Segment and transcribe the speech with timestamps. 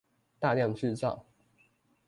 [0.39, 1.27] 大量製造